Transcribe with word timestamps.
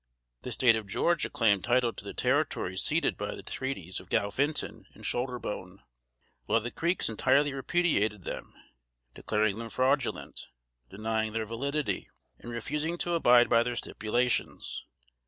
The 0.41 0.51
State 0.51 0.75
of 0.75 0.87
Georgia 0.87 1.29
claimed 1.29 1.63
title 1.63 1.93
to 1.93 2.03
the 2.03 2.15
territory 2.15 2.75
ceded 2.75 3.17
by 3.17 3.35
the 3.35 3.43
treaties 3.43 3.99
of 3.99 4.09
Galphinton 4.09 4.85
and 4.95 5.05
Shoulderbone; 5.05 5.83
while 6.47 6.59
the 6.59 6.71
Creeks 6.71 7.07
entirely 7.07 7.53
repudiated 7.53 8.23
them, 8.23 8.55
declaring 9.13 9.59
them 9.59 9.69
fraudulent, 9.69 10.47
denying 10.89 11.33
their 11.33 11.45
validity, 11.45 12.09
and 12.39 12.49
refusing 12.51 12.97
to 12.97 13.13
abide 13.13 13.47
by 13.47 13.61
their 13.61 13.75
stipulations. 13.75 14.85